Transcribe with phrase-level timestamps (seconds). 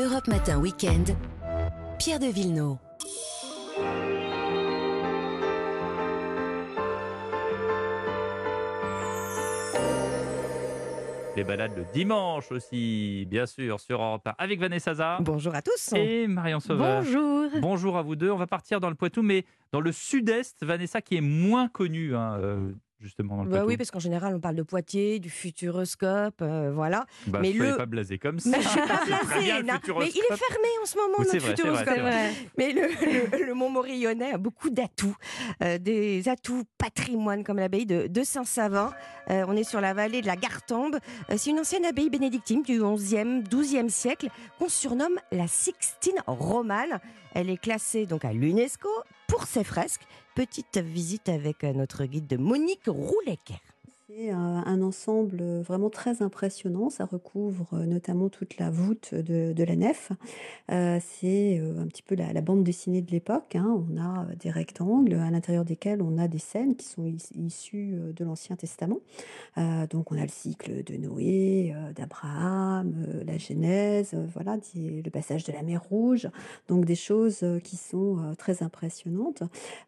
[0.00, 1.14] Europe Matin Weekend,
[1.98, 2.78] Pierre de Villeneuve.
[11.36, 15.60] Les balades le dimanche aussi, bien sûr, sur Europe 1, avec Vanessa Zah Bonjour à
[15.60, 15.92] tous.
[15.94, 17.02] et Marion Sauveur.
[17.02, 17.50] Bonjour.
[17.60, 18.30] Bonjour à vous deux.
[18.30, 22.16] On va partir dans le Poitou, mais dans le sud-est, Vanessa, qui est moins connue,
[22.16, 25.30] hein, euh, justement, dans le Bah oui, parce qu'en général, on parle de Poitiers, du
[25.30, 27.06] Futuroscope, euh, voilà.
[27.26, 28.50] Bah, mais le- pas blasé comme ça.
[28.50, 29.00] Mais je suis pas
[29.40, 31.98] il est fermé en ce moment, Oui, notre vrai, c'est vrai, Futuroscope.
[31.98, 32.30] vrai.
[32.58, 32.82] Mais le,
[33.40, 35.16] le, le Montmorillonnais a beaucoup d'atouts,
[35.62, 38.92] euh, des atouts patrimoine comme l'abbaye de, de Saint-Savin.
[39.30, 40.98] Euh, on est sur la vallée de la Gartembe.
[41.30, 47.00] Euh, c'est une ancienne abbaye bénédictine du 11e, 12e siècle qu'on surnomme la Sixtine romane.
[47.34, 48.88] Elle est classée donc à l'UNESCO
[49.28, 50.02] pour ses fresques.
[50.40, 53.60] Petite visite avec euh, notre guide de Monique Roulecker.
[54.12, 56.90] C'est un, ensemble vraiment très impressionnant.
[56.90, 60.10] Ça recouvre euh, notamment toute la voûte de, la nef.
[60.72, 63.54] Euh, c'est euh, un petit peu la, bande dessinée de l'époque.
[63.54, 63.84] hein.
[63.88, 67.30] On a euh, des rectangles à l'intérieur desquels on a des scènes qui sont is-
[67.36, 68.98] issues euh, de l'Ancien Testament.
[69.58, 74.56] Euh, donc on a le cycle de Noé, euh, d'Abraham, euh, la Genèse, euh, voilà,
[74.74, 76.28] le passage de la mer Rouge.
[76.68, 79.42] Donc des choses euh, qui sont euh, très impressionnantes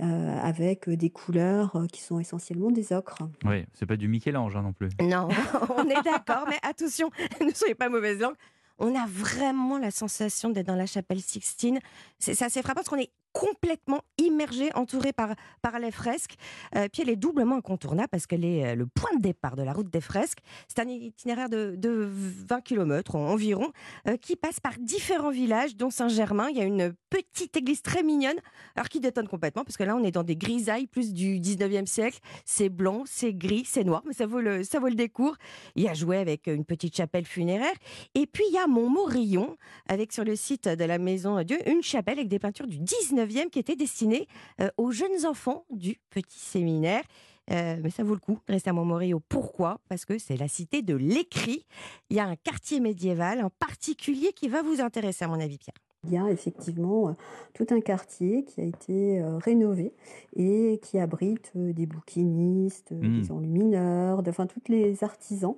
[0.00, 3.28] euh, avec des couleurs euh, qui sont essentiellement des ocres.
[3.44, 4.88] Oui, c'est pas du Michel-Ange hein, non plus.
[5.00, 5.28] Non,
[5.76, 8.36] on est d'accord, mais attention, ne soyez pas mauvaise langue.
[8.78, 11.80] On a vraiment la sensation d'être dans la chapelle Sixtine.
[12.18, 16.36] C'est c'est assez frappant parce qu'on est complètement immergé, entouré par, par les fresques.
[16.74, 19.62] Euh, puis elle est doublement incontournable parce qu'elle est euh, le point de départ de
[19.62, 20.38] la route des fresques.
[20.68, 23.70] C'est un itinéraire de, de 20 km environ
[24.08, 26.48] euh, qui passe par différents villages, dont Saint-Germain.
[26.50, 28.38] Il y a une petite église très mignonne,
[28.74, 31.86] alors qui détonne complètement parce que là on est dans des grisailles plus du 19e
[31.86, 32.18] siècle.
[32.46, 35.36] C'est blanc, c'est gris, c'est noir, mais ça vaut le, ça vaut le décours.
[35.74, 37.74] Il y a joué avec une petite chapelle funéraire.
[38.14, 39.56] Et puis il y a Montmorillon,
[39.88, 43.25] avec sur le site de la Maison Dieu une chapelle avec des peintures du 19e
[43.26, 44.26] qui étaient destinées
[44.60, 47.02] euh, aux jeunes enfants du petit séminaire.
[47.50, 49.22] Euh, mais ça vaut le coup de rester à Montmorillon.
[49.28, 49.80] Pourquoi?
[49.88, 51.64] Parce que c'est la cité de l'écrit.
[52.10, 55.58] Il y a un quartier médiéval en particulier qui va vous intéresser, à mon avis,
[55.58, 55.85] Pierre.
[56.06, 57.12] Il y a effectivement euh,
[57.54, 59.92] tout un quartier qui a été euh, rénové
[60.36, 65.54] et qui abrite euh, des bouquinistes, des enlumineurs, de- enfin tous les artisans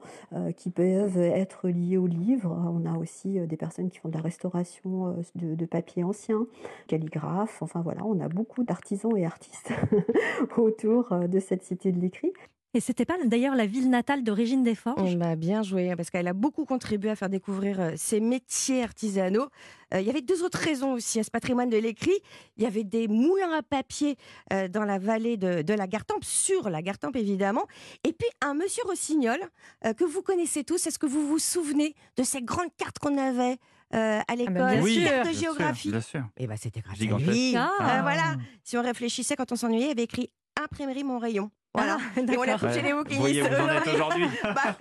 [0.57, 2.51] qui peuvent être liés au livre.
[2.75, 6.47] On a aussi des personnes qui font de la restauration de, de papier ancien,
[6.87, 7.63] calligraphes.
[7.63, 9.73] Enfin voilà, on a beaucoup d'artisans et artistes
[10.57, 12.33] autour de cette cité de l'écrit.
[12.75, 15.97] Et c'était pas d'ailleurs la ville natale de Régine Desforges On m'a bien joué, hein,
[15.97, 19.49] parce qu'elle a beaucoup contribué à faire découvrir euh, ses métiers artisanaux.
[19.95, 22.19] Euh, il y avait deux autres raisons aussi à ce patrimoine de l'écrit.
[22.59, 24.17] Il y avait des moulins à papier
[24.53, 27.65] euh, dans la vallée de, de la Gartempe, sur la Gartempe évidemment.
[28.05, 29.39] Et puis un monsieur Rossignol,
[29.87, 30.87] euh, que vous connaissez tous.
[30.87, 33.57] Est-ce que vous vous souvenez de ces grandes cartes qu'on avait
[33.95, 34.55] euh, à l'école?
[34.55, 35.05] bien oui, sûr.
[35.09, 35.91] Cartes de bien sûr, géographie?
[35.91, 36.25] bien sûr.
[36.37, 37.57] Et ben c'était grâce à lui.
[37.57, 37.71] Ah.
[37.81, 38.37] Euh, voilà.
[38.63, 40.31] Si on réfléchissait quand on s'ennuyait, il avait écrit
[40.71, 41.51] Imprimerie mon rayon.
[41.75, 41.99] Voilà.
[42.17, 43.21] Ah, Et on l'a chez les Vous bouquinistes.
[43.21, 44.27] voyez où vous en êtes aujourd'hui.
[44.43, 44.77] Bah,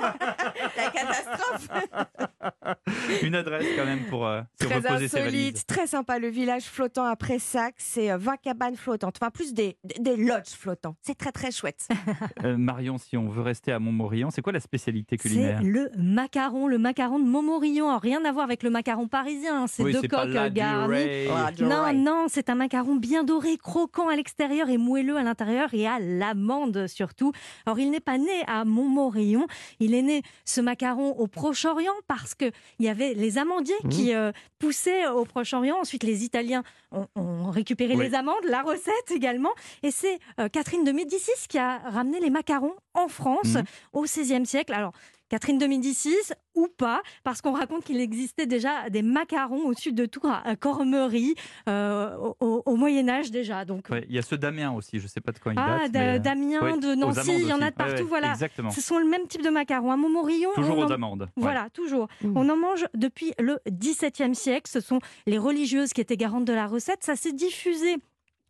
[0.77, 1.67] la catastrophe.
[3.23, 5.33] Une adresse quand même pour euh, se Très reposer ses valises.
[5.47, 6.19] insolite, très sympa.
[6.19, 9.17] Le village flottant à Pressac, c'est euh, 20 cabanes flottantes.
[9.21, 10.95] Enfin, plus des, des lodges flottants.
[11.01, 11.87] C'est très, très chouette.
[12.43, 15.89] Euh, Marion, si on veut rester à Montmorillon, c'est quoi la spécialité C'est culinaire le
[15.97, 17.89] macaron, le macaron de Montmorillon.
[17.89, 20.49] Alors, rien à voir avec le macaron parisien, hein, c'est Oui, deux c'est coques euh,
[20.49, 20.87] garnies.
[20.87, 21.27] durée.
[21.61, 25.87] Non, non, c'est un macaron bien doré, croquant à l'extérieur et moelleux à l'intérieur et
[25.87, 27.31] à l'amande surtout.
[27.65, 29.47] Alors, il n'est pas né à Montmorillon,
[29.79, 32.45] il est né ce macaron au Proche-Orient parce que
[32.79, 33.89] il y avait les amandiers Mmh.
[33.89, 35.77] qui euh, poussaient au Proche-Orient.
[35.79, 38.05] Ensuite, les Italiens ont, ont récupéré Oui.
[38.07, 39.51] les amandes, la recette également.
[39.83, 43.63] Et c'est euh, Catherine de Médicis qui a ramené les macarons en France Mhm.
[43.93, 44.73] au XVIe siècle.
[44.73, 44.93] Alors,
[45.29, 46.15] Catherine de Médicis
[46.55, 50.55] ou pas, parce qu'on raconte qu'il existait déjà des macarons au sud de Tours, à
[50.55, 51.35] Cormery,
[51.69, 53.65] euh, au, Moyen Âge déjà.
[53.65, 55.59] Donc, Ouais, Il y a ceux d'Amiens aussi, je ne sais pas de quand ils
[55.59, 55.91] ah, datent.
[55.91, 57.93] d'A- mais, euh, d'Amiens, de Nancy, il y en a de partout.
[57.95, 58.71] Ouais, voilà, Exactement.
[58.71, 59.91] ce sont le même type de macarons.
[59.91, 61.21] À Montmorillon, Toujours on aux en- amandes.
[61.23, 61.27] ouais.
[61.37, 62.07] Voilà, toujours.
[62.23, 62.37] Mm.
[62.37, 64.69] On en mange depuis le XVIIe siècle.
[64.71, 67.03] Ce sont les religieuses qui étaient garantes de la recette.
[67.03, 67.97] Ça s'est diffusé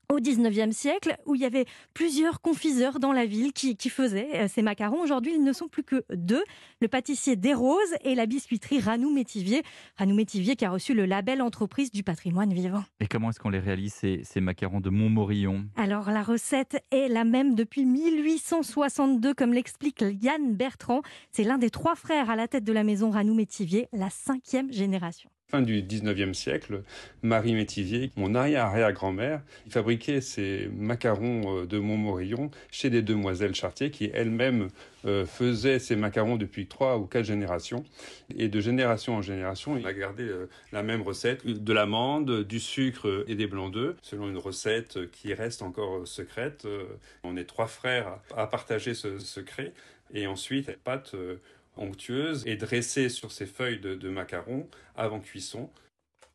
[0.09, 4.29] au 19e siècle, où il y avait plusieurs confiseurs dans la ville qui, qui faisaient
[4.35, 5.01] euh, ces macarons.
[5.01, 6.43] Aujourd'hui, ils ne sont plus que deux,
[6.81, 9.63] le pâtissier des Roses et la biscuiterie Ranou Métivier.
[9.97, 12.83] Ranou Métivier qui a reçu le label entreprise du patrimoine vivant.
[13.01, 15.65] Et comment est-ce qu'on les réalise, ces, ces macarons de Montmorillon?
[15.75, 21.01] Alors la recette est la même depuis 1862, comme l'explique Yann Bertrand.
[21.31, 24.71] C'est l'un des trois frères à la tête de la maison Ranou Métivier, la cinquième
[24.71, 25.29] génération.
[25.49, 26.83] Fin du 19e siècle,
[27.23, 34.11] Marie Métivier, mon arrière-arrière-grand-mère, fabriquait ses macarons euh, de Montmorillon chez des demoiselles Chartier qui
[34.13, 34.67] elles-mêmes
[35.05, 37.85] euh, faisaient ces macarons depuis trois ou quatre générations.
[38.35, 42.59] Et de génération en génération, il a gardé euh, la même recette, de l'amande, du
[42.59, 46.67] sucre et des blancs d'œufs, selon une recette qui reste encore secrète.
[47.23, 49.71] On est trois frères à partager ce secret.
[50.13, 51.15] Et ensuite, pâte
[51.79, 55.69] onctueuse et dressée sur ces feuilles de, de macarons avant cuisson.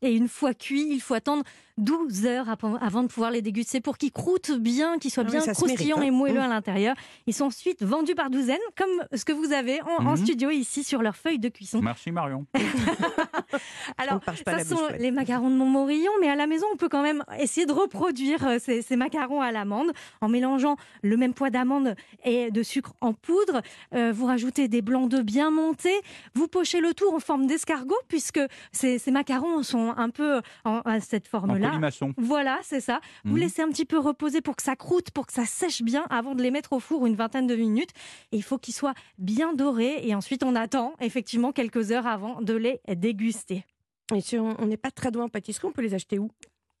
[0.03, 1.43] Et une fois cuit, il faut attendre
[1.79, 2.45] 12 heures
[2.81, 5.97] avant de pouvoir les déguster pour qu'ils croûtent bien, qu'ils soient Ah oui, bien croustillants
[5.97, 6.17] mérite, et hein.
[6.17, 6.43] moelleux Mmh.
[6.43, 6.95] à l'intérieur.
[7.25, 10.17] Ils sont ensuite vendus par douzaines, comme ce que vous avez en, en Mhm.
[10.17, 11.79] studio ici sur leur feuille de cuisson.
[11.81, 12.45] Merci Marion.
[13.97, 17.23] Alors, ça sont les macarons de Montmorillon, mais à la maison, on peut quand même
[17.39, 19.91] essayer de reproduire euh, ces, ces macarons à l'amande
[20.21, 23.61] en mélangeant le même poids d'amande et de sucre en poudre.
[23.93, 25.95] Euh, vous rajoutez des blancs d'œufs bien montés.
[26.35, 28.39] Vous pochez le tout en forme d'escargot, puisque
[28.71, 31.69] ces, ces macarons sont un peu en, à cette forme-là.
[32.17, 32.99] Voilà, c'est ça.
[33.25, 33.39] Vous Mhm.
[33.39, 36.35] laissez un petit peu reposer pour que ça croûte, pour que ça sèche bien avant
[36.35, 37.91] de les mettre au four une vingtaine de minutes.
[38.31, 40.01] Et il faut qu'ils soient bien dorés.
[40.07, 43.65] Et ensuite, on attend effectivement quelques heures avant de les déguster.
[44.13, 46.29] Et si on n'est pas très doué en pâtisserie, on peut les acheter où?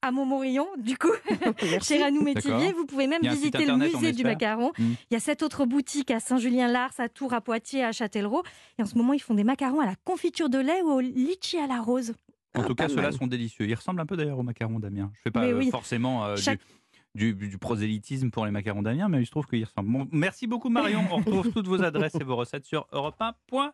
[0.05, 1.07] À Montmorillon, du coup,
[1.81, 4.73] chez Ranou Métivier, vous pouvez même visiter le internet, musée du macaron.
[4.77, 4.95] Mhm.
[5.09, 8.43] Il y a sept autres boutiques à Saint-Julien-Lars, à Tours, à Poitiers, à Châtellerault.
[8.77, 10.99] Et en ce moment, ils font des macarons à la confiture de lait ou au
[10.99, 12.13] litchi à la rose.
[12.55, 13.67] En Ah, tout cas, ceux-là sont délicieux.
[13.67, 15.11] Ils ressemblent un peu d'ailleurs aux macarons d'Amiens.
[15.15, 15.69] Je fais pas euh, oui.
[15.71, 16.59] forcément euh, Chaque-
[17.15, 19.91] du, du- du prosélytisme pour les macarons d'Amiens, mais il se trouve qu'ils ressemblent.
[19.91, 21.03] Bon, merci beaucoup Marion.
[21.11, 23.71] On retrouve toutes vos adresses et vos recettes sur europe1.fr.